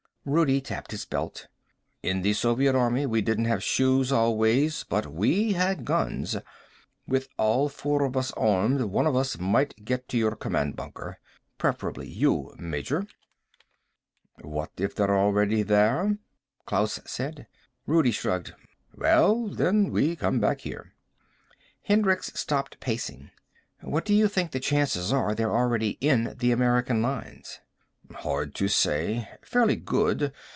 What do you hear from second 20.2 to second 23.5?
back here." Hendricks stopped pacing.